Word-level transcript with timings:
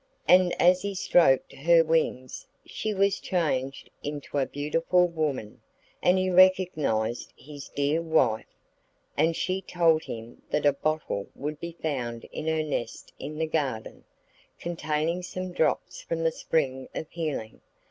And 0.27 0.59
as 0.59 0.81
he 0.81 0.95
stroked 0.95 1.53
her 1.53 1.83
wings 1.83 2.47
she 2.65 2.91
was 2.91 3.19
changed 3.19 3.91
into 4.01 4.39
a 4.39 4.47
beautiful 4.47 5.07
woman, 5.07 5.61
and 6.01 6.17
he 6.17 6.31
recognised 6.31 7.31
his 7.37 7.69
dear 7.69 8.01
wife. 8.01 8.47
And 9.15 9.35
she 9.35 9.61
told 9.61 10.05
him 10.05 10.41
that 10.49 10.65
a 10.65 10.73
bottle 10.73 11.27
would 11.35 11.59
be 11.59 11.73
found 11.83 12.23
in 12.31 12.47
her 12.47 12.63
nest 12.63 13.13
in 13.19 13.37
the 13.37 13.45
garden, 13.45 14.03
containing 14.57 15.21
some 15.21 15.51
drops 15.51 16.01
from 16.01 16.23
the 16.23 16.31
spring 16.31 16.89
of 16.95 17.05
healing. 17.11 17.61